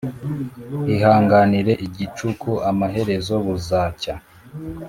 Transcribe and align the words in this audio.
Ihanganire 0.93 1.73
igicuku 1.85 2.49
amaherezo 2.69 3.33
buzacya 3.45 4.15